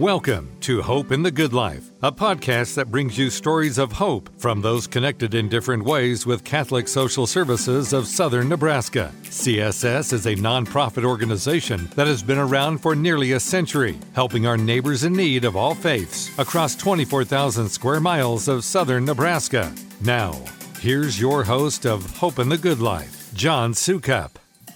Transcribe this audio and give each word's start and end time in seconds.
Welcome 0.00 0.56
to 0.60 0.80
Hope 0.80 1.12
in 1.12 1.22
the 1.22 1.30
Good 1.30 1.52
Life, 1.52 1.90
a 2.02 2.10
podcast 2.10 2.74
that 2.76 2.90
brings 2.90 3.18
you 3.18 3.28
stories 3.28 3.76
of 3.76 3.92
hope 3.92 4.30
from 4.38 4.62
those 4.62 4.86
connected 4.86 5.34
in 5.34 5.50
different 5.50 5.84
ways 5.84 6.24
with 6.24 6.42
Catholic 6.42 6.88
Social 6.88 7.26
Services 7.26 7.92
of 7.92 8.06
Southern 8.06 8.48
Nebraska. 8.48 9.12
CSS 9.24 10.14
is 10.14 10.24
a 10.24 10.34
nonprofit 10.36 11.04
organization 11.04 11.86
that 11.96 12.06
has 12.06 12.22
been 12.22 12.38
around 12.38 12.78
for 12.78 12.96
nearly 12.96 13.32
a 13.32 13.40
century, 13.40 13.98
helping 14.14 14.46
our 14.46 14.56
neighbors 14.56 15.04
in 15.04 15.12
need 15.12 15.44
of 15.44 15.54
all 15.54 15.74
faiths 15.74 16.30
across 16.38 16.74
24,000 16.76 17.68
square 17.68 18.00
miles 18.00 18.48
of 18.48 18.64
southern 18.64 19.04
Nebraska. 19.04 19.70
Now, 20.00 20.32
here's 20.80 21.20
your 21.20 21.44
host 21.44 21.84
of 21.84 22.16
Hope 22.16 22.38
in 22.38 22.48
the 22.48 22.56
Good 22.56 22.80
Life, 22.80 23.34
John 23.34 23.74
Soukup. 23.74 24.30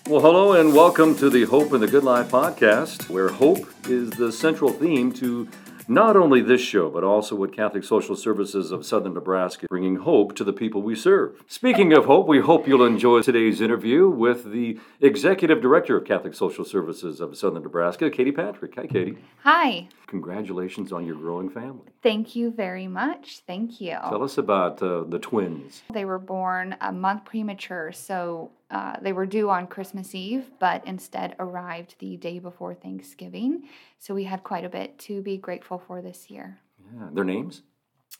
Well, 0.06 0.20
hello 0.20 0.52
and 0.52 0.74
welcome 0.74 1.16
to 1.16 1.30
the 1.30 1.44
Hope 1.44 1.72
in 1.72 1.80
the 1.80 1.86
Good 1.86 2.04
Life 2.04 2.30
podcast, 2.30 3.08
where 3.08 3.30
hope 3.30 3.66
is 3.88 4.10
the 4.10 4.30
central 4.30 4.70
theme 4.70 5.10
to 5.12 5.48
not 5.88 6.14
only 6.14 6.42
this 6.42 6.60
show, 6.60 6.90
but 6.90 7.02
also 7.02 7.34
with 7.34 7.52
Catholic 7.52 7.84
Social 7.84 8.14
Services 8.14 8.70
of 8.70 8.84
Southern 8.84 9.14
Nebraska, 9.14 9.66
bringing 9.66 9.96
hope 9.96 10.34
to 10.36 10.44
the 10.44 10.52
people 10.52 10.82
we 10.82 10.94
serve. 10.94 11.42
Speaking 11.46 11.94
of 11.94 12.04
hope, 12.04 12.26
we 12.28 12.40
hope 12.40 12.68
you'll 12.68 12.84
enjoy 12.84 13.22
today's 13.22 13.62
interview 13.62 14.06
with 14.06 14.52
the 14.52 14.78
Executive 15.00 15.62
Director 15.62 15.96
of 15.96 16.04
Catholic 16.04 16.34
Social 16.34 16.66
Services 16.66 17.20
of 17.20 17.34
Southern 17.36 17.62
Nebraska, 17.62 18.10
Katie 18.10 18.32
Patrick. 18.32 18.74
Hi, 18.76 18.86
Katie. 18.86 19.16
Hi. 19.42 19.88
Congratulations 20.06 20.92
on 20.92 21.06
your 21.06 21.16
growing 21.16 21.48
family. 21.48 21.88
Thank 22.02 22.36
you 22.36 22.50
very 22.50 22.88
much. 22.88 23.40
Thank 23.46 23.80
you. 23.80 23.96
Tell 24.08 24.22
us 24.22 24.36
about 24.36 24.82
uh, 24.82 25.04
the 25.04 25.18
twins. 25.18 25.82
They 25.92 26.04
were 26.04 26.18
born 26.18 26.76
a 26.82 26.92
month 26.92 27.24
premature, 27.24 27.90
so 27.92 28.50
uh, 28.74 28.96
they 29.00 29.12
were 29.12 29.24
due 29.24 29.48
on 29.50 29.68
Christmas 29.68 30.16
Eve, 30.16 30.50
but 30.58 30.84
instead 30.84 31.36
arrived 31.38 31.94
the 32.00 32.16
day 32.16 32.40
before 32.40 32.74
Thanksgiving. 32.74 33.68
So 33.98 34.14
we 34.14 34.24
had 34.24 34.42
quite 34.42 34.64
a 34.64 34.68
bit 34.68 34.98
to 35.00 35.22
be 35.22 35.36
grateful 35.36 35.78
for 35.78 36.02
this 36.02 36.28
year. 36.28 36.58
Yeah, 36.92 37.08
their 37.12 37.24
names? 37.24 37.62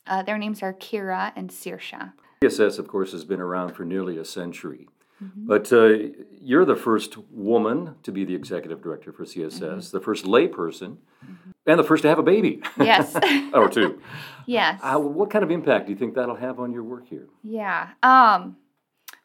Uh, 0.07 0.23
their 0.23 0.39
names 0.39 0.63
are 0.63 0.73
Kira 0.73 1.33
and 1.35 1.51
Sirsha. 1.51 2.13
CSS, 2.45 2.79
of 2.79 2.87
course, 2.87 3.11
has 3.11 3.25
been 3.25 3.41
around 3.41 3.75
for 3.75 3.85
nearly 3.85 4.17
a 4.17 4.25
century. 4.25 4.87
Mm-hmm. 5.23 5.47
But 5.47 5.73
uh, 5.73 6.15
you're 6.41 6.65
the 6.65 6.77
first 6.77 7.17
woman 7.33 7.97
to 8.05 8.13
be 8.13 8.25
the 8.25 8.35
executive 8.37 8.81
director 8.81 9.13
for 9.13 9.25
CSS, 9.25 9.61
mm-hmm. 9.61 9.97
the 9.97 10.01
first 10.01 10.25
layperson, 10.25 10.99
mm-hmm. 11.25 11.51
and 11.67 11.81
the 11.81 11.85
first 11.85 12.03
to 12.03 12.09
have 12.09 12.21
a 12.21 12.23
baby. 12.23 12.63
Yes. 12.79 13.17
or 13.55 13.69
two. 13.69 14.01
Yes. 14.47 14.79
Uh, 14.83 14.99
what 14.99 15.31
kind 15.31 15.43
of 15.43 15.51
impact 15.51 15.87
do 15.87 15.93
you 15.93 15.99
think 15.99 16.17
that'll 16.17 16.37
have 16.37 16.61
on 16.61 16.71
your 16.71 16.83
work 16.83 17.09
here? 17.09 17.29
Yeah. 17.43 17.89
Um, 18.03 18.59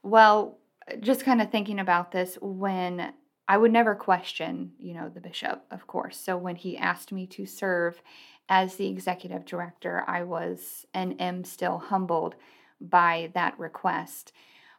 well, 0.02 0.59
just 1.00 1.26
kind 1.26 1.42
of 1.42 1.52
thinking 1.52 1.80
about 1.80 2.12
this 2.12 2.38
when 2.42 3.14
I 3.48 3.58
would 3.58 3.72
never 3.72 3.95
question, 3.95 4.73
you 4.78 4.94
know, 4.94 5.09
the 5.09 5.22
bishop, 5.22 5.66
of 5.72 5.88
course. 5.88 6.18
So 6.18 6.38
when 6.38 6.56
he 6.56 6.78
asked 6.78 7.12
me 7.12 7.26
to 7.28 7.45
serve 7.45 8.02
as 8.48 8.76
the 8.76 8.88
executive 8.88 9.45
director, 9.45 10.04
I 10.08 10.23
was 10.23 10.86
and 10.94 11.20
am 11.20 11.44
still 11.44 11.80
humbled 11.80 12.36
by 12.80 13.32
that 13.34 13.58
request. 13.60 14.34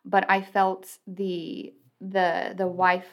But 0.05 0.25
I 0.31 0.42
felt 0.42 0.98
the 1.06 1.75
the 2.00 2.55
the 2.56 2.66
wife 2.66 3.08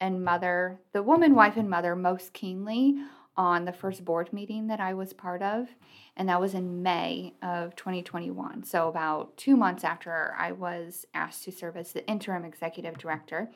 and 0.00 0.24
mother, 0.24 0.80
the 0.92 1.02
woman 1.02 1.34
wife 1.34 1.56
and 1.56 1.70
mother 1.70 1.94
most 1.94 2.32
keenly 2.32 2.96
on 3.36 3.64
the 3.64 3.72
first 3.72 4.04
board 4.04 4.32
meeting 4.32 4.66
that 4.66 4.80
I 4.80 4.94
was 4.94 5.12
part 5.12 5.42
of, 5.42 5.68
and 6.16 6.28
that 6.28 6.40
was 6.40 6.54
in 6.54 6.82
May 6.82 7.34
of 7.42 7.76
2021. 7.76 8.64
So, 8.64 8.88
about 8.88 9.36
two 9.36 9.56
months 9.56 9.84
after 9.84 10.34
I 10.38 10.52
was 10.52 11.06
asked 11.14 11.44
to 11.44 11.52
serve 11.52 11.76
as 11.76 11.92
the 11.92 12.06
interim 12.06 12.44
executive 12.44 12.98
director. 12.98 13.50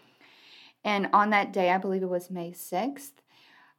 And 0.84 1.08
on 1.12 1.30
that 1.30 1.52
day, 1.52 1.70
I 1.70 1.78
believe 1.78 2.02
it 2.02 2.08
was 2.08 2.30
May 2.30 2.52
6th, 2.52 3.12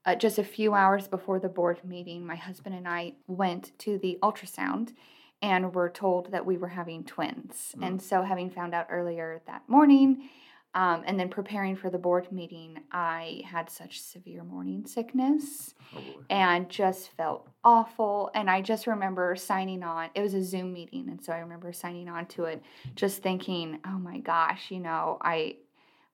uh, 0.05 0.15
just 0.15 0.37
a 0.37 0.43
few 0.43 0.73
hours 0.73 1.07
before 1.07 1.39
the 1.39 1.49
board 1.49 1.83
meeting, 1.83 2.25
my 2.25 2.35
husband 2.35 2.75
and 2.75 2.87
I 2.87 3.13
went 3.27 3.77
to 3.79 3.97
the 3.97 4.19
ultrasound 4.21 4.93
and 5.41 5.73
were 5.73 5.89
told 5.89 6.31
that 6.31 6.45
we 6.45 6.57
were 6.57 6.69
having 6.69 7.03
twins. 7.03 7.75
Mm. 7.77 7.87
And 7.87 8.01
so, 8.01 8.21
having 8.21 8.49
found 8.49 8.73
out 8.73 8.87
earlier 8.89 9.41
that 9.47 9.67
morning, 9.67 10.29
um, 10.75 11.03
and 11.05 11.17
then 11.17 11.29
preparing 11.29 11.77
for 11.77 11.89
the 11.89 11.97
board 11.97 12.29
meeting, 12.33 12.77
I 12.91 13.41
had 13.45 13.69
such 13.69 14.01
severe 14.01 14.43
morning 14.43 14.85
sickness 14.85 15.73
oh 15.95 16.01
and 16.29 16.69
just 16.69 17.11
felt 17.11 17.47
awful. 17.63 18.29
And 18.35 18.49
I 18.49 18.61
just 18.61 18.85
remember 18.85 19.37
signing 19.37 19.83
on. 19.83 20.09
It 20.13 20.21
was 20.21 20.33
a 20.33 20.43
Zoom 20.43 20.73
meeting, 20.73 21.07
and 21.09 21.23
so 21.23 21.31
I 21.31 21.39
remember 21.39 21.71
signing 21.71 22.09
on 22.09 22.25
to 22.27 22.43
it, 22.43 22.61
just 22.95 23.23
thinking, 23.23 23.79
"Oh 23.85 23.97
my 23.97 24.19
gosh, 24.19 24.69
you 24.69 24.81
know, 24.81 25.17
I, 25.21 25.55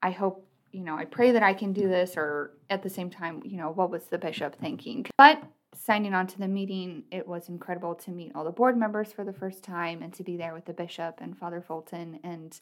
I 0.04 0.12
hope, 0.12 0.48
you 0.72 0.84
know, 0.84 0.96
I 0.96 1.06
pray 1.06 1.32
that 1.32 1.42
I 1.42 1.56
can 1.56 1.74
do 1.74 1.88
this." 1.88 2.16
Or 2.16 2.52
at 2.70 2.84
the 2.84 2.90
same 2.90 3.10
time, 3.10 3.42
you 3.44 3.58
know, 3.58 3.72
what 3.72 3.90
was 3.90 4.06
the 4.06 4.20
bishop 4.20 4.60
thinking? 4.60 5.08
But 5.18 5.42
signing 5.74 6.14
on 6.14 6.28
to 6.28 6.38
the 6.38 6.48
meeting, 6.48 7.04
it 7.12 7.28
was 7.28 7.50
incredible 7.50 7.96
to 7.96 8.12
meet 8.12 8.34
all 8.36 8.44
the 8.44 8.52
board 8.52 8.78
members 8.78 9.12
for 9.12 9.24
the 9.24 9.34
first 9.34 9.64
time 9.64 10.04
and 10.04 10.14
to 10.14 10.24
be 10.24 10.38
there 10.38 10.54
with 10.54 10.66
the 10.66 10.74
bishop 10.74 11.20
and 11.20 11.36
Father 11.38 11.62
Fulton 11.62 12.20
and 12.24 12.60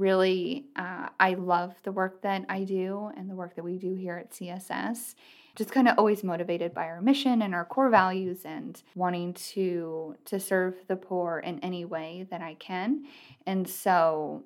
really, 0.00 0.64
uh, 0.74 1.08
I 1.20 1.34
love 1.34 1.74
the 1.82 1.92
work 1.92 2.22
that 2.22 2.46
I 2.48 2.64
do 2.64 3.12
and 3.16 3.30
the 3.30 3.34
work 3.34 3.54
that 3.56 3.64
we 3.64 3.78
do 3.78 3.94
here 3.94 4.16
at 4.16 4.32
CSS. 4.32 5.14
Just 5.56 5.72
kind 5.72 5.88
of 5.88 5.98
always 5.98 6.24
motivated 6.24 6.72
by 6.72 6.86
our 6.86 7.02
mission 7.02 7.42
and 7.42 7.54
our 7.54 7.64
core 7.64 7.90
values 7.90 8.42
and 8.44 8.82
wanting 8.94 9.34
to 9.34 10.16
to 10.24 10.40
serve 10.40 10.74
the 10.86 10.96
poor 10.96 11.40
in 11.40 11.58
any 11.60 11.84
way 11.84 12.26
that 12.30 12.40
I 12.40 12.54
can. 12.54 13.04
And 13.46 13.68
so 13.68 14.44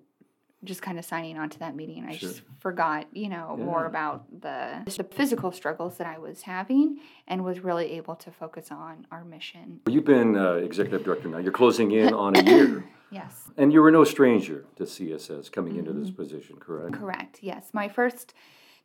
just 0.65 0.83
kind 0.83 0.99
of 0.99 1.05
signing 1.05 1.39
on 1.39 1.51
to 1.51 1.59
that 1.59 1.77
meeting, 1.77 2.05
I 2.09 2.17
sure. 2.17 2.31
just 2.31 2.43
forgot, 2.59 3.07
you 3.13 3.29
know, 3.29 3.55
yeah. 3.59 3.65
more 3.65 3.85
about 3.85 4.25
the, 4.41 4.83
the 4.85 5.05
physical 5.05 5.53
struggles 5.53 5.99
that 5.99 6.07
I 6.07 6.19
was 6.19 6.43
having 6.43 6.99
and 7.29 7.45
was 7.45 7.61
really 7.61 7.93
able 7.93 8.17
to 8.17 8.31
focus 8.31 8.71
on 8.71 9.07
our 9.11 9.25
mission. 9.25 9.81
You've 9.89 10.07
been 10.07 10.37
uh, 10.37 10.55
executive 10.55 11.05
director 11.05 11.29
now. 11.29 11.39
You're 11.39 11.53
closing 11.53 11.91
in 11.93 12.15
on 12.15 12.37
a 12.37 12.43
year. 12.43 12.85
yes. 13.11 13.51
And 13.57 13.73
you 13.73 13.83
were 13.83 13.91
no 13.91 14.05
stranger 14.05 14.65
to 14.77 14.85
CSS 14.85 15.51
coming 15.51 15.73
mm-hmm. 15.73 15.81
into 15.81 15.93
this 15.93 16.09
mm-hmm. 16.09 16.23
position, 16.23 16.57
correct? 16.59 16.95
Correct, 16.95 17.39
yes. 17.43 17.71
My 17.73 17.89
first 17.89 18.35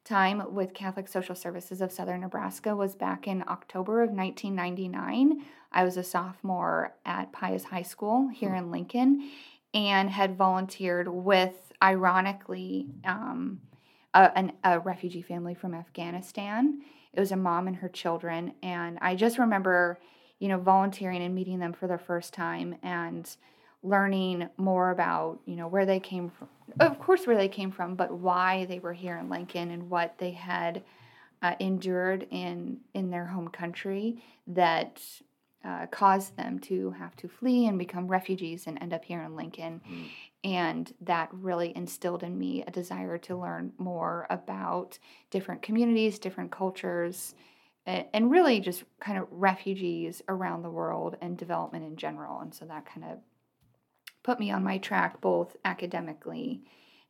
time 0.03 0.53
with 0.53 0.73
Catholic 0.73 1.07
Social 1.07 1.35
Services 1.35 1.81
of 1.81 1.91
Southern 1.91 2.21
Nebraska 2.21 2.75
was 2.75 2.95
back 2.95 3.27
in 3.27 3.43
October 3.47 4.01
of 4.01 4.09
1999. 4.09 5.43
I 5.71 5.83
was 5.83 5.97
a 5.97 6.03
sophomore 6.03 6.95
at 7.05 7.31
Pius 7.31 7.65
High 7.65 7.83
School 7.83 8.27
here 8.27 8.55
in 8.55 8.71
Lincoln 8.71 9.29
and 9.73 10.09
had 10.09 10.35
volunteered 10.35 11.07
with 11.07 11.73
ironically, 11.81 12.87
um, 13.05 13.61
a, 14.13 14.35
an, 14.35 14.53
a 14.63 14.79
refugee 14.79 15.21
family 15.21 15.53
from 15.53 15.73
Afghanistan. 15.73 16.81
It 17.13 17.19
was 17.19 17.31
a 17.31 17.37
mom 17.37 17.67
and 17.67 17.75
her 17.77 17.89
children. 17.89 18.53
And 18.63 18.97
I 19.01 19.15
just 19.15 19.37
remember, 19.37 19.99
you 20.39 20.47
know, 20.47 20.57
volunteering 20.57 21.21
and 21.21 21.35
meeting 21.35 21.59
them 21.59 21.73
for 21.73 21.87
the 21.87 21.97
first 21.97 22.33
time 22.33 22.75
and 22.81 23.29
learning 23.83 24.49
more 24.57 24.91
about, 24.91 25.39
you 25.45 25.55
know, 25.55 25.67
where 25.67 25.85
they 25.85 25.99
came 25.99 26.29
from. 26.29 26.49
Of 26.79 26.99
course, 26.99 27.25
where 27.25 27.37
they 27.37 27.47
came 27.47 27.71
from, 27.71 27.95
but 27.95 28.11
why 28.11 28.65
they 28.65 28.79
were 28.79 28.93
here 28.93 29.17
in 29.17 29.29
Lincoln 29.29 29.71
and 29.71 29.89
what 29.89 30.17
they 30.17 30.31
had 30.31 30.83
uh, 31.41 31.55
endured 31.59 32.27
in 32.29 32.79
in 32.93 33.09
their 33.09 33.25
home 33.25 33.47
country 33.47 34.21
that 34.47 35.01
uh, 35.63 35.87
caused 35.87 36.37
them 36.37 36.59
to 36.59 36.91
have 36.91 37.15
to 37.17 37.27
flee 37.27 37.67
and 37.67 37.77
become 37.77 38.07
refugees 38.07 38.67
and 38.67 38.77
end 38.81 38.93
up 38.93 39.03
here 39.03 39.21
in 39.21 39.35
Lincoln. 39.35 39.81
Mm. 39.89 40.09
And 40.43 40.93
that 41.01 41.29
really 41.33 41.75
instilled 41.75 42.23
in 42.23 42.37
me 42.37 42.63
a 42.65 42.71
desire 42.71 43.17
to 43.19 43.35
learn 43.35 43.73
more 43.77 44.25
about 44.29 44.99
different 45.31 45.61
communities, 45.61 46.17
different 46.19 46.51
cultures, 46.51 47.35
and 47.85 48.29
really 48.31 48.59
just 48.59 48.83
kind 48.99 49.17
of 49.17 49.27
refugees 49.31 50.21
around 50.29 50.61
the 50.61 50.69
world 50.69 51.17
and 51.21 51.37
development 51.37 51.83
in 51.85 51.95
general. 51.97 52.39
And 52.39 52.53
so 52.53 52.65
that 52.65 52.85
kind 52.85 53.05
of 53.11 53.17
put 54.23 54.39
me 54.39 54.51
on 54.51 54.63
my 54.63 54.77
track 54.77 55.21
both 55.21 55.55
academically 55.65 56.61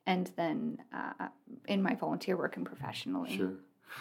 and 0.06 0.32
then 0.36 0.80
uh, 0.94 1.28
in 1.68 1.82
my 1.82 1.96
volunteer 1.96 2.36
work 2.36 2.58
and 2.58 2.66
professionally. 2.66 3.38
Sure. 3.38 3.54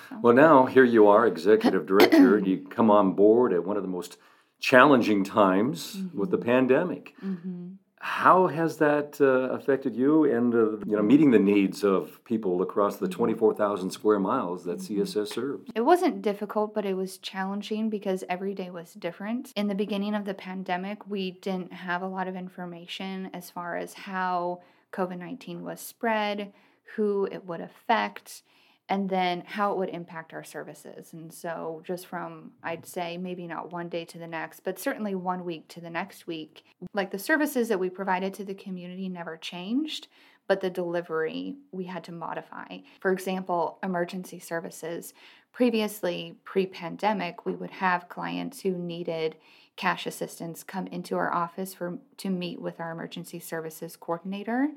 So. 0.09 0.19
Well, 0.23 0.35
now 0.35 0.67
here 0.67 0.85
you 0.85 1.09
are, 1.09 1.27
executive 1.27 1.87
director. 1.87 2.39
you 2.39 2.67
come 2.69 2.91
on 2.91 3.13
board 3.13 3.53
at 3.53 3.65
one 3.65 3.77
of 3.77 3.83
the 3.83 3.89
most 3.89 4.17
challenging 4.61 5.25
times 5.25 5.97
mm-hmm. 5.97 6.19
with 6.19 6.31
the 6.31 6.39
pandemic. 6.39 7.15
Mm-hmm. 7.25 7.68
How 8.09 8.47
has 8.47 8.79
that 8.79 9.21
uh, 9.21 9.55
affected 9.55 9.95
you 9.95 10.25
and 10.25 10.55
uh, 10.55 10.71
you 10.87 10.97
know 10.97 11.03
meeting 11.03 11.31
the 11.31 11.39
needs 11.39 11.85
of 11.85 12.25
people 12.25 12.63
across 12.63 12.97
the 12.97 13.07
mm-hmm. 13.07 13.19
24,000 13.19 13.91
square 13.91 14.19
miles 14.19 14.65
that 14.65 14.79
mm-hmm. 14.79 15.03
CSS 15.03 15.29
serves? 15.29 15.71
It 15.75 15.83
wasn't 15.83 16.23
difficult, 16.23 16.75
but 16.75 16.87
it 16.87 16.95
was 16.95 17.19
challenging 17.19 17.91
because 17.91 18.25
every 18.31 18.55
day 18.55 18.71
was 18.71 18.95
different. 18.95 19.53
In 19.57 19.69
the 19.69 19.75
beginning 19.75 20.15
of 20.15 20.25
the 20.25 20.33
pandemic, 20.33 21.07
we 21.07 21.33
didn't 21.33 21.73
have 21.73 22.01
a 22.01 22.09
lot 22.09 22.27
of 22.27 22.35
information 22.35 23.29
as 23.35 23.51
far 23.51 23.77
as 23.77 23.93
how 23.93 24.63
COVID-19 24.95 25.61
was 25.61 25.79
spread, 25.79 26.55
who 26.97 27.29
it 27.31 27.45
would 27.45 27.61
affect 27.61 28.43
and 28.89 29.09
then 29.09 29.43
how 29.47 29.73
it 29.73 29.79
would 29.79 29.91
impact 29.91 30.33
our 30.33 30.45
services. 30.45 31.13
And 31.13 31.33
so, 31.33 31.83
just 31.85 32.07
from, 32.07 32.53
I'd 32.63 32.87
say, 32.87 33.19
maybe 33.19 33.47
not 33.47 33.73
one 33.73 33.89
day 33.89 34.05
to 34.07 34.19
the 34.19 34.27
next, 34.27 34.61
but 34.61 34.79
certainly 34.79 35.15
one 35.15 35.45
week 35.45 35.69
to 35.69 35.81
the 35.81 35.91
next 35.91 36.27
week, 36.27 36.65
like 36.95 37.11
the 37.11 37.19
services 37.19 37.69
that 37.69 37.81
we 37.81 37.91
provided 37.91 38.33
to 38.35 38.45
the 38.45 38.55
community 38.55 39.09
never 39.09 39.37
changed, 39.37 40.09
but 40.47 40.61
the 40.61 40.71
delivery 40.71 41.57
we 41.71 41.85
had 41.85 42.03
to 42.05 42.13
modify. 42.13 42.79
For 43.01 43.13
example, 43.13 43.79
emergency 43.83 44.39
services. 44.39 45.13
Previously, 45.53 46.37
pre 46.45 46.67
pandemic, 46.67 47.45
we 47.45 47.53
would 47.53 47.71
have 47.71 48.09
clients 48.09 48.61
who 48.61 48.73
needed 48.73 49.37
cash 49.79 50.09
assistance 50.09 50.65
come 50.65 50.89
into 50.89 51.17
our 51.17 51.33
office 51.33 51.73
for 51.73 51.99
to 52.17 52.29
meet 52.29 52.61
with 52.61 52.81
our 52.81 52.91
emergency 52.91 53.39
services 53.39 53.97
coordinator. 53.97 54.69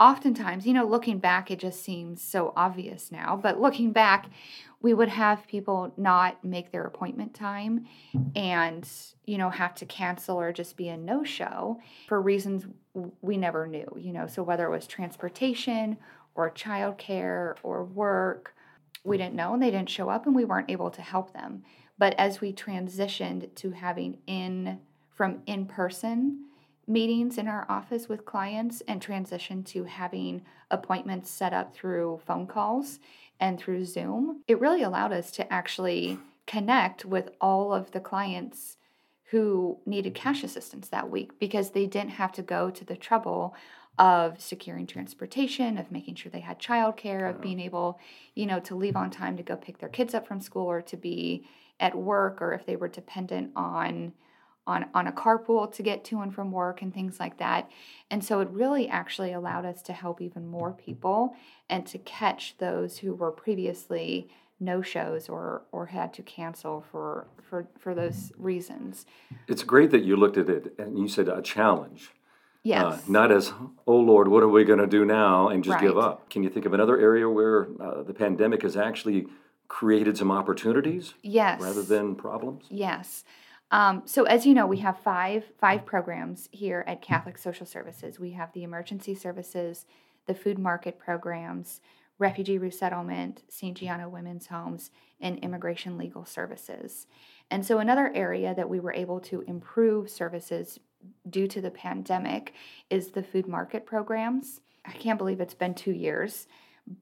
Oftentimes, 0.00 0.66
you 0.66 0.74
know, 0.74 0.84
looking 0.84 1.20
back 1.20 1.48
it 1.48 1.60
just 1.60 1.80
seems 1.82 2.20
so 2.20 2.52
obvious 2.56 3.12
now, 3.12 3.38
but 3.40 3.60
looking 3.60 3.92
back, 3.92 4.28
we 4.82 4.92
would 4.92 5.08
have 5.08 5.46
people 5.46 5.92
not 5.96 6.44
make 6.44 6.72
their 6.72 6.82
appointment 6.82 7.34
time 7.34 7.86
and, 8.34 8.86
you 9.26 9.38
know, 9.38 9.48
have 9.48 9.76
to 9.76 9.86
cancel 9.86 10.40
or 10.40 10.52
just 10.52 10.76
be 10.76 10.88
a 10.88 10.96
no-show 10.96 11.78
for 12.08 12.20
reasons 12.20 12.66
we 13.22 13.36
never 13.36 13.68
knew, 13.68 13.86
you 13.96 14.12
know, 14.12 14.26
so 14.26 14.42
whether 14.42 14.66
it 14.66 14.70
was 14.70 14.88
transportation 14.88 15.96
or 16.34 16.50
childcare 16.50 17.54
or 17.62 17.84
work, 17.84 18.56
we 19.04 19.16
didn't 19.16 19.34
know 19.34 19.54
and 19.54 19.62
they 19.62 19.70
didn't 19.70 19.90
show 19.90 20.08
up 20.08 20.26
and 20.26 20.34
we 20.34 20.44
weren't 20.44 20.70
able 20.70 20.90
to 20.90 21.02
help 21.02 21.32
them. 21.32 21.62
But 21.98 22.14
as 22.18 22.40
we 22.40 22.52
transitioned 22.52 23.54
to 23.56 23.70
having 23.72 24.18
in 24.26 24.80
from 25.10 25.42
in 25.46 25.66
person 25.66 26.44
meetings 26.86 27.36
in 27.36 27.46
our 27.46 27.66
office 27.68 28.08
with 28.08 28.24
clients 28.24 28.82
and 28.88 29.04
transitioned 29.04 29.66
to 29.66 29.84
having 29.84 30.42
appointments 30.70 31.30
set 31.30 31.52
up 31.52 31.74
through 31.74 32.20
phone 32.26 32.46
calls 32.46 32.98
and 33.40 33.58
through 33.58 33.84
Zoom, 33.84 34.42
it 34.48 34.58
really 34.58 34.82
allowed 34.82 35.12
us 35.12 35.30
to 35.32 35.52
actually 35.52 36.18
connect 36.46 37.04
with 37.04 37.28
all 37.40 37.74
of 37.74 37.90
the 37.90 38.00
clients 38.00 38.78
who 39.30 39.78
needed 39.84 40.14
cash 40.14 40.42
assistance 40.42 40.88
that 40.88 41.10
week 41.10 41.38
because 41.38 41.70
they 41.70 41.86
didn't 41.86 42.12
have 42.12 42.32
to 42.32 42.42
go 42.42 42.70
to 42.70 42.84
the 42.84 42.96
trouble 42.96 43.54
of 43.98 44.40
securing 44.40 44.86
transportation, 44.86 45.76
of 45.76 45.90
making 45.90 46.14
sure 46.14 46.30
they 46.30 46.40
had 46.40 46.58
childcare, 46.58 47.28
of 47.28 47.40
being 47.40 47.60
able, 47.60 47.98
you 48.34 48.46
know, 48.46 48.60
to 48.60 48.74
leave 48.74 48.96
on 48.96 49.10
time 49.10 49.36
to 49.36 49.42
go 49.42 49.56
pick 49.56 49.78
their 49.78 49.88
kids 49.88 50.14
up 50.14 50.26
from 50.26 50.40
school 50.40 50.66
or 50.66 50.80
to 50.82 50.96
be 50.96 51.46
at 51.80 51.94
work 51.94 52.40
or 52.40 52.52
if 52.52 52.66
they 52.66 52.76
were 52.76 52.88
dependent 52.88 53.50
on 53.54 54.12
on 54.66 54.84
on 54.94 55.06
a 55.06 55.12
carpool 55.12 55.72
to 55.72 55.82
get 55.82 56.04
to 56.04 56.20
and 56.20 56.34
from 56.34 56.52
work 56.52 56.82
and 56.82 56.92
things 56.92 57.18
like 57.18 57.38
that. 57.38 57.70
And 58.10 58.22
so 58.22 58.40
it 58.40 58.48
really 58.50 58.88
actually 58.88 59.32
allowed 59.32 59.64
us 59.64 59.82
to 59.82 59.92
help 59.92 60.20
even 60.20 60.46
more 60.46 60.72
people 60.72 61.34
and 61.70 61.86
to 61.86 61.98
catch 61.98 62.56
those 62.58 62.98
who 62.98 63.14
were 63.14 63.32
previously 63.32 64.28
no 64.60 64.82
shows 64.82 65.28
or 65.28 65.62
or 65.72 65.86
had 65.86 66.12
to 66.14 66.22
cancel 66.22 66.84
for 66.92 67.26
for 67.40 67.66
for 67.78 67.94
those 67.94 68.32
reasons. 68.36 69.06
It's 69.46 69.62
great 69.62 69.90
that 69.90 70.04
you 70.04 70.16
looked 70.16 70.36
at 70.36 70.48
it 70.48 70.74
and 70.78 70.98
you 70.98 71.08
said 71.08 71.28
a 71.28 71.42
challenge. 71.42 72.12
Uh, 72.58 72.68
yes. 72.68 72.84
Uh, 72.84 73.00
not 73.06 73.32
as, 73.32 73.52
oh 73.86 73.96
Lord, 73.96 74.28
what 74.28 74.42
are 74.42 74.48
we 74.48 74.64
going 74.64 74.80
to 74.80 74.86
do 74.86 75.04
now 75.04 75.48
and 75.48 75.64
just 75.64 75.76
right. 75.76 75.82
give 75.82 75.96
up. 75.96 76.28
Can 76.28 76.42
you 76.42 76.50
think 76.50 76.66
of 76.66 76.74
another 76.74 76.98
area 76.98 77.28
where 77.28 77.68
uh, 77.80 78.02
the 78.02 78.12
pandemic 78.12 78.62
has 78.62 78.76
actually 78.76 79.26
created 79.68 80.16
some 80.16 80.30
opportunities 80.30 81.14
yes 81.22 81.60
rather 81.60 81.82
than 81.82 82.14
problems 82.16 82.64
yes 82.70 83.24
um, 83.70 84.02
so 84.06 84.24
as 84.24 84.46
you 84.46 84.54
know 84.54 84.66
we 84.66 84.78
have 84.78 84.98
five 84.98 85.44
five 85.60 85.84
programs 85.84 86.48
here 86.52 86.82
at 86.86 87.02
catholic 87.02 87.36
social 87.36 87.66
services 87.66 88.18
we 88.18 88.32
have 88.32 88.50
the 88.54 88.62
emergency 88.62 89.14
services 89.14 89.84
the 90.26 90.34
food 90.34 90.58
market 90.58 90.98
programs 90.98 91.80
refugee 92.18 92.56
resettlement 92.56 93.42
st 93.48 93.76
gianna 93.76 94.08
women's 94.08 94.46
homes 94.46 94.90
and 95.20 95.38
immigration 95.40 95.98
legal 95.98 96.24
services 96.24 97.06
and 97.50 97.64
so 97.64 97.78
another 97.78 98.10
area 98.14 98.54
that 98.54 98.70
we 98.70 98.80
were 98.80 98.94
able 98.94 99.20
to 99.20 99.42
improve 99.42 100.08
services 100.08 100.80
due 101.28 101.46
to 101.48 101.60
the 101.60 101.70
pandemic 101.70 102.54
is 102.90 103.10
the 103.10 103.22
food 103.22 103.46
market 103.46 103.86
programs. 103.86 104.60
I 104.84 104.92
can't 104.92 105.18
believe 105.18 105.40
it's 105.40 105.54
been 105.54 105.74
two 105.74 105.92
years 105.92 106.46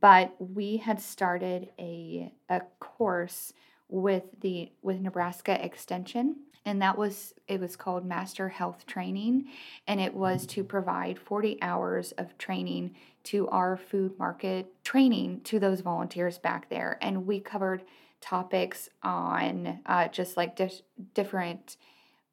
but 0.01 0.35
we 0.39 0.79
had 0.79 1.01
started 1.01 1.71
a, 1.79 2.33
a 2.49 2.61
course 2.81 3.53
with 3.89 4.25
the 4.41 4.73
with 4.83 5.01
Nebraska 5.01 5.65
Extension 5.65 6.37
and 6.65 6.83
that 6.83 6.99
was 6.99 7.35
it 7.47 7.61
was 7.61 7.77
called 7.77 8.05
Master 8.05 8.49
Health 8.49 8.85
Training 8.87 9.47
and 9.87 10.01
it 10.01 10.13
was 10.13 10.47
to 10.49 10.65
provide 10.65 11.19
40 11.19 11.63
hours 11.63 12.13
of 12.13 12.37
training 12.39 12.97
to 13.25 13.49
our 13.49 13.77
food 13.77 14.19
market 14.19 14.73
training 14.83 15.43
to 15.43 15.61
those 15.61 15.81
volunteers 15.81 16.39
back 16.39 16.69
there. 16.69 16.99
And 17.01 17.27
we 17.27 17.41
covered 17.41 17.85
topics 18.21 18.89
on 19.03 19.81
uh, 19.87 20.09
just 20.09 20.37
like 20.37 20.57
di- 20.57 20.71
different 21.15 21.77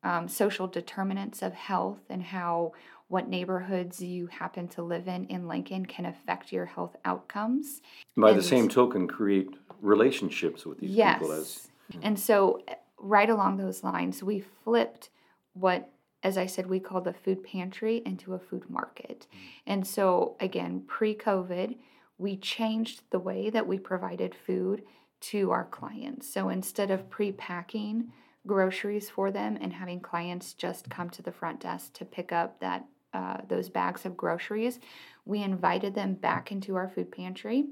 um, 0.03 0.27
social 0.27 0.67
determinants 0.67 1.41
of 1.41 1.53
health 1.53 2.01
and 2.09 2.23
how 2.23 2.73
what 3.07 3.27
neighborhoods 3.27 4.01
you 4.01 4.27
happen 4.27 4.67
to 4.67 4.81
live 4.81 5.07
in 5.07 5.25
in 5.25 5.47
Lincoln 5.47 5.85
can 5.85 6.05
affect 6.05 6.51
your 6.51 6.65
health 6.65 6.95
outcomes. 7.05 7.81
By 8.17 8.29
and 8.29 8.39
the 8.39 8.43
same 8.43 8.69
token, 8.69 9.07
create 9.07 9.49
relationships 9.81 10.65
with 10.65 10.79
these 10.79 10.91
yes. 10.91 11.19
people. 11.19 11.33
As 11.33 11.67
and 12.01 12.19
so, 12.19 12.61
eh, 12.67 12.75
right 12.97 13.29
along 13.29 13.57
those 13.57 13.83
lines, 13.83 14.23
we 14.23 14.39
flipped 14.63 15.09
what, 15.53 15.91
as 16.23 16.37
I 16.37 16.45
said, 16.45 16.67
we 16.67 16.79
call 16.79 17.01
the 17.01 17.13
food 17.13 17.43
pantry 17.43 18.01
into 18.05 18.33
a 18.33 18.39
food 18.39 18.69
market. 18.69 19.27
Mm. 19.31 19.37
And 19.67 19.87
so, 19.87 20.35
again, 20.39 20.83
pre-COVID, 20.87 21.75
we 22.17 22.37
changed 22.37 23.03
the 23.11 23.19
way 23.19 23.49
that 23.49 23.67
we 23.67 23.77
provided 23.77 24.33
food 24.33 24.83
to 25.21 25.51
our 25.51 25.65
clients. 25.65 26.31
So 26.31 26.49
instead 26.49 26.91
of 26.91 27.09
pre-packing 27.09 28.11
groceries 28.45 29.09
for 29.09 29.31
them 29.31 29.57
and 29.61 29.73
having 29.73 29.99
clients 29.99 30.53
just 30.53 30.89
come 30.89 31.09
to 31.11 31.21
the 31.21 31.31
front 31.31 31.61
desk 31.61 31.93
to 31.93 32.05
pick 32.05 32.31
up 32.31 32.59
that 32.59 32.85
uh, 33.13 33.37
those 33.47 33.69
bags 33.69 34.05
of 34.05 34.17
groceries, 34.17 34.79
we 35.25 35.41
invited 35.41 35.93
them 35.93 36.15
back 36.15 36.51
into 36.51 36.75
our 36.75 36.89
food 36.89 37.11
pantry 37.11 37.65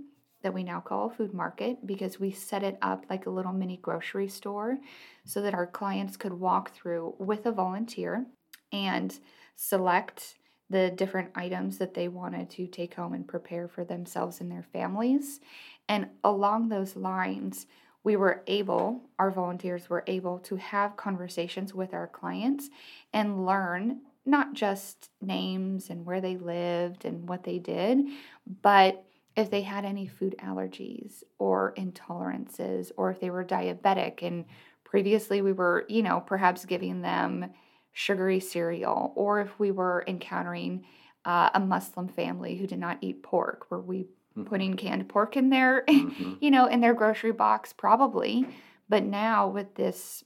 that 0.44 0.54
we 0.54 0.64
now 0.64 0.80
call 0.80 1.08
a 1.08 1.14
food 1.14 1.34
market 1.34 1.86
because 1.86 2.20
we 2.20 2.32
set 2.32 2.64
it 2.64 2.78
up 2.82 3.06
like 3.10 3.26
a 3.26 3.30
little 3.30 3.54
mini 3.54 3.78
grocery 3.78 4.28
store 4.28 4.78
so 5.26 5.42
that 5.42 5.54
our 5.54 5.68
clients 5.68 6.18
could 6.18 6.34
walk 6.34 6.74
through 6.74 7.16
with 7.20 7.46
a 7.46 7.52
volunteer 7.52 8.26
and 8.72 9.20
select 9.56 10.36
the 10.70 10.90
different 10.92 11.30
items 11.36 11.78
that 11.78 11.94
they 11.94 12.08
wanted 12.08 12.50
to 12.50 12.66
take 12.66 12.94
home 12.94 13.14
and 13.14 13.28
prepare 13.28 13.68
for 13.68 13.84
themselves 13.84 14.40
and 14.40 14.50
their 14.50 14.66
families. 14.72 15.42
And 15.90 16.08
along 16.24 16.70
those 16.70 16.96
lines, 16.96 17.68
we 18.04 18.16
were 18.16 18.44
able, 18.48 19.02
our 19.20 19.32
volunteers 19.32 19.90
were 19.90 20.04
able 20.08 20.40
to 20.40 20.56
have 20.56 20.98
conversations 20.98 21.74
with 21.74 21.94
our 21.94 22.08
clients 22.08 22.70
and 23.14 23.46
learn 23.46 24.02
not 24.26 24.54
just 24.54 25.10
names 25.22 25.90
and 25.90 26.06
where 26.06 26.22
they 26.22 26.38
lived 26.38 27.06
and 27.06 27.28
what 27.28 27.44
they 27.44 27.60
did, 27.60 28.00
but 28.62 29.04
if 29.36 29.50
they 29.50 29.62
had 29.62 29.86
any 29.86 30.08
food 30.08 30.36
allergies 30.40 31.24
or 31.40 31.74
intolerances, 31.78 32.92
or 32.98 33.12
if 33.12 33.20
they 33.20 33.30
were 33.30 33.46
diabetic. 33.46 34.22
And 34.22 34.46
previously 34.84 35.42
we 35.42 35.54
were, 35.54 35.86
you 35.88 36.04
know, 36.04 36.22
perhaps 36.26 36.66
giving 36.66 37.02
them 37.02 37.52
sugary 37.94 38.40
cereal, 38.40 39.14
or 39.16 39.42
if 39.42 39.60
we 39.60 39.72
were 39.72 40.04
encountering 40.08 40.86
uh, 41.26 41.50
a 41.54 41.60
Muslim 41.60 42.08
family 42.08 42.58
who 42.58 42.68
did 42.68 42.80
not 42.80 42.98
eat 43.02 43.24
pork, 43.24 43.70
were 43.70 43.82
we 43.82 44.08
mm-hmm. 44.42 44.50
putting 44.50 44.76
canned 44.76 45.08
pork 45.10 45.38
in 45.38 45.50
their, 45.50 45.84
mm-hmm. 45.88 46.34
you 46.40 46.52
know, 46.52 46.68
in 46.68 46.82
their 46.82 46.94
grocery 46.94 47.32
box? 47.32 47.74
Probably. 47.74 48.48
But 48.90 49.04
now 49.04 49.48
with 49.48 49.76
this 49.76 50.24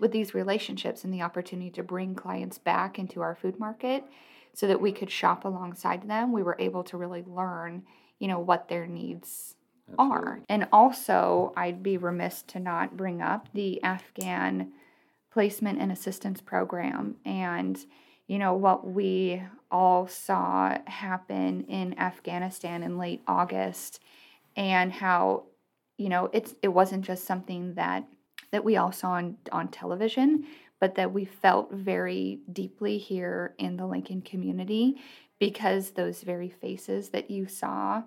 with 0.00 0.12
these 0.12 0.34
relationships 0.34 1.04
and 1.04 1.12
the 1.12 1.22
opportunity 1.22 1.70
to 1.70 1.82
bring 1.82 2.14
clients 2.14 2.58
back 2.58 2.98
into 2.98 3.20
our 3.20 3.34
food 3.34 3.58
market 3.58 4.04
so 4.52 4.66
that 4.66 4.80
we 4.80 4.92
could 4.92 5.10
shop 5.10 5.44
alongside 5.44 6.08
them 6.08 6.32
we 6.32 6.42
were 6.42 6.56
able 6.58 6.82
to 6.82 6.96
really 6.96 7.22
learn 7.26 7.82
you 8.18 8.28
know 8.28 8.38
what 8.38 8.68
their 8.68 8.86
needs 8.86 9.54
Absolutely. 9.88 10.16
are 10.16 10.40
and 10.48 10.66
also 10.72 11.52
i'd 11.56 11.82
be 11.82 11.96
remiss 11.96 12.42
to 12.42 12.58
not 12.58 12.96
bring 12.96 13.20
up 13.20 13.48
the 13.52 13.82
afghan 13.82 14.72
placement 15.32 15.80
and 15.80 15.90
assistance 15.90 16.40
program 16.40 17.16
and 17.24 17.84
you 18.26 18.38
know 18.38 18.54
what 18.54 18.86
we 18.86 19.42
all 19.70 20.06
saw 20.06 20.78
happen 20.86 21.62
in 21.64 21.98
afghanistan 21.98 22.82
in 22.82 22.98
late 22.98 23.22
august 23.26 24.00
and 24.56 24.92
how 24.92 25.44
you 25.98 26.08
know 26.08 26.30
it's 26.32 26.54
it 26.62 26.68
wasn't 26.68 27.04
just 27.04 27.24
something 27.24 27.74
that 27.74 28.04
that 28.54 28.64
we 28.64 28.76
all 28.76 28.92
saw 28.92 29.14
on, 29.14 29.36
on 29.50 29.66
television, 29.66 30.44
but 30.78 30.94
that 30.94 31.12
we 31.12 31.24
felt 31.24 31.72
very 31.72 32.38
deeply 32.52 32.98
here 32.98 33.52
in 33.58 33.76
the 33.76 33.84
Lincoln 33.84 34.22
community 34.22 34.94
because 35.40 35.90
those 35.90 36.22
very 36.22 36.48
faces 36.48 37.08
that 37.08 37.32
you 37.32 37.48
saw, 37.48 38.00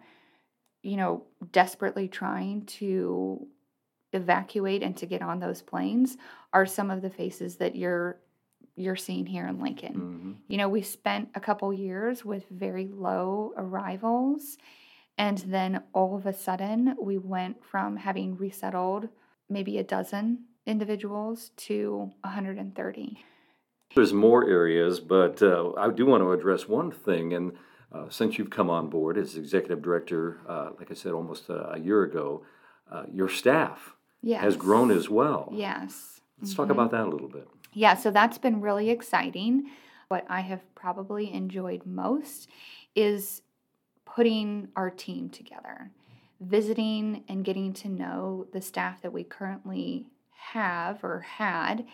you 0.84 0.96
know, 0.96 1.26
desperately 1.52 2.08
trying 2.08 2.66
to 2.66 3.46
evacuate 4.14 4.82
and 4.82 4.96
to 4.96 5.06
get 5.06 5.22
on 5.22 5.42
those 5.42 5.62
planes 5.62 6.16
are 6.54 6.66
some 6.66 6.90
of 6.90 7.02
the 7.02 7.10
faces 7.10 7.58
that 7.58 7.76
you're 7.76 8.18
you're 8.78 8.96
seeing 8.96 9.26
here 9.26 9.48
in 9.48 9.60
Lincoln. 9.60 9.94
Mm-hmm. 9.94 10.32
You 10.48 10.58
know, 10.58 10.70
we 10.70 10.82
spent 10.82 11.30
a 11.36 11.40
couple 11.40 11.74
years 11.74 12.24
with 12.24 12.46
very 12.50 12.88
low 12.88 13.54
arrivals 13.58 14.58
and 15.18 15.40
then 15.40 15.82
all 15.94 16.16
of 16.16 16.26
a 16.26 16.34
sudden 16.34 16.96
we 17.02 17.18
went 17.18 17.64
from 17.64 17.98
having 17.98 18.38
resettled 18.38 19.10
maybe 19.50 19.78
a 19.78 19.84
dozen 19.84 20.46
individuals 20.66 21.52
to 21.58 22.12
130. 22.22 23.24
There's 23.96 24.14
more 24.14 24.48
areas, 24.48 25.00
but 25.00 25.42
uh, 25.42 25.72
I 25.78 25.90
do 25.90 26.06
want 26.06 26.22
to 26.22 26.32
address 26.34 26.68
one 26.68 26.92
thing, 26.92 27.34
and 27.34 27.54
uh, 27.92 28.10
since 28.10 28.38
you've 28.38 28.50
come 28.50 28.70
on 28.70 28.90
board 28.90 29.18
as 29.18 29.38
executive 29.38 29.82
director, 29.82 30.40
uh, 30.48 30.72
like 30.78 30.92
I 30.92 30.94
said, 30.94 31.14
almost 31.14 31.50
a, 31.50 31.72
a 31.72 31.80
year 31.80 32.04
ago, 32.04 32.44
uh, 32.92 33.04
your 33.12 33.30
staff 33.30 33.96
yes. 34.22 34.42
has 34.42 34.58
grown 34.58 34.92
as 34.92 35.10
well. 35.10 35.50
Yes. 35.54 36.20
Let's 36.40 36.52
mm-hmm. 36.52 36.64
talk 36.64 36.70
about 36.70 36.92
that 36.92 37.08
a 37.08 37.10
little 37.10 37.30
bit. 37.30 37.48
Yeah, 37.74 37.96
so 37.96 38.12
that's 38.12 38.38
been 38.38 38.62
really 38.62 38.90
exciting. 38.90 39.70
What 40.08 40.26
I 40.30 40.42
have 40.42 40.64
probably 40.76 41.32
enjoyed 41.32 41.86
most 41.86 42.50
is 42.96 43.42
putting 44.06 44.70
our 44.76 44.90
team 44.90 45.30
together, 45.30 45.92
visiting 46.40 47.24
and 47.28 47.46
getting 47.46 47.74
to 47.74 47.90
know 47.90 48.48
the 48.54 48.62
staff 48.62 49.02
that 49.02 49.14
we 49.14 49.24
currently 49.24 50.08
have 50.32 51.04
or 51.04 51.22
had, 51.22 51.86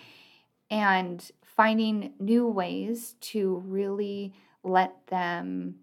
and 0.70 1.32
finding 1.44 2.14
new 2.20 2.48
ways 2.48 3.16
to 3.20 3.64
really 3.66 4.34
let 4.64 5.08
them 5.08 5.76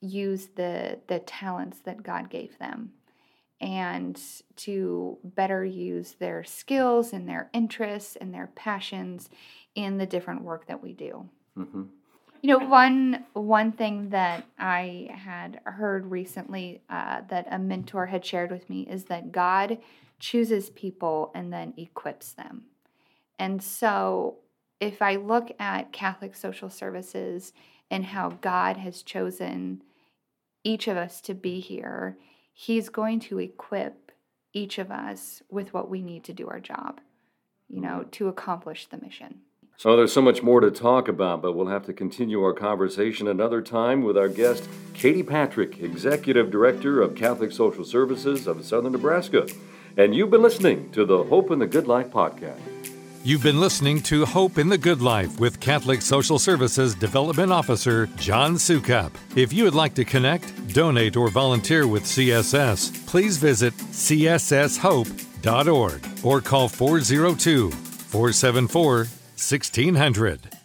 use 0.00 0.48
the 0.56 0.98
the 1.06 1.20
talents 1.20 1.78
that 1.80 2.02
God 2.02 2.28
gave 2.28 2.58
them 2.58 2.92
and 3.62 4.20
to 4.56 5.16
better 5.22 5.64
use 5.64 6.16
their 6.18 6.42
skills 6.42 7.12
and 7.12 7.28
their 7.28 7.48
interests 7.52 8.16
and 8.16 8.34
their 8.34 8.48
passions 8.56 9.30
in 9.74 9.96
the 9.96 10.06
different 10.06 10.42
work 10.42 10.66
that 10.66 10.82
we 10.82 10.92
do. 10.92 11.28
Mm-hmm. 11.56 11.84
You 12.42 12.58
know, 12.58 12.66
one 12.66 13.24
one 13.34 13.70
thing 13.70 14.10
that 14.10 14.44
I 14.58 15.08
had 15.14 15.60
heard 15.64 16.06
recently 16.06 16.82
uh, 16.90 17.20
that 17.30 17.46
a 17.48 17.58
mentor 17.58 18.06
had 18.06 18.24
shared 18.24 18.50
with 18.50 18.68
me 18.68 18.82
is 18.82 19.04
that 19.04 19.30
God 19.30 19.78
chooses 20.18 20.70
people 20.70 21.30
and 21.36 21.52
then 21.52 21.72
equips 21.76 22.32
them. 22.32 22.64
And 23.38 23.62
so, 23.62 24.38
if 24.80 25.00
I 25.00 25.16
look 25.16 25.52
at 25.60 25.92
Catholic 25.92 26.34
Social 26.34 26.68
Services 26.68 27.52
and 27.92 28.04
how 28.04 28.30
God 28.30 28.76
has 28.76 29.02
chosen 29.02 29.82
each 30.64 30.88
of 30.88 30.96
us 30.96 31.20
to 31.22 31.34
be 31.34 31.60
here, 31.60 32.16
He's 32.52 32.88
going 32.88 33.20
to 33.20 33.38
equip 33.38 34.12
each 34.52 34.78
of 34.78 34.90
us 34.90 35.42
with 35.50 35.72
what 35.72 35.88
we 35.88 36.02
need 36.02 36.24
to 36.24 36.32
do 36.32 36.48
our 36.48 36.60
job, 36.60 37.00
you 37.68 37.80
know, 37.80 38.04
to 38.12 38.28
accomplish 38.28 38.86
the 38.86 38.98
mission. 38.98 39.40
So 39.76 39.96
there's 39.96 40.12
so 40.12 40.22
much 40.22 40.42
more 40.42 40.60
to 40.60 40.70
talk 40.70 41.08
about, 41.08 41.42
but 41.42 41.52
we'll 41.54 41.66
have 41.66 41.86
to 41.86 41.92
continue 41.92 42.42
our 42.42 42.52
conversation 42.52 43.26
another 43.26 43.62
time 43.62 44.02
with 44.02 44.16
our 44.16 44.28
guest, 44.28 44.68
Katie 44.94 45.22
Patrick, 45.22 45.80
Executive 45.80 46.50
Director 46.50 47.00
of 47.00 47.16
Catholic 47.16 47.50
Social 47.50 47.84
Services 47.84 48.46
of 48.46 48.64
Southern 48.64 48.92
Nebraska. 48.92 49.48
And 49.96 50.14
you've 50.14 50.30
been 50.30 50.42
listening 50.42 50.90
to 50.92 51.04
the 51.04 51.24
Hope 51.24 51.50
and 51.50 51.60
the 51.60 51.66
Good 51.66 51.88
Life 51.88 52.10
podcast. 52.10 52.71
You've 53.24 53.44
been 53.44 53.60
listening 53.60 54.00
to 54.02 54.26
Hope 54.26 54.58
in 54.58 54.68
the 54.68 54.76
Good 54.76 55.00
Life 55.00 55.38
with 55.38 55.60
Catholic 55.60 56.02
Social 56.02 56.40
Services 56.40 56.92
Development 56.96 57.52
Officer 57.52 58.06
John 58.16 58.56
Soukup. 58.56 59.12
If 59.36 59.52
you 59.52 59.62
would 59.62 59.76
like 59.76 59.94
to 59.94 60.04
connect, 60.04 60.74
donate, 60.74 61.16
or 61.16 61.28
volunteer 61.28 61.86
with 61.86 62.02
CSS, 62.02 63.06
please 63.06 63.36
visit 63.36 63.74
csshope.org 63.76 65.06
or 66.24 66.40
call 66.40 66.68
402 66.68 67.70
474 67.70 68.96
1600. 68.96 70.61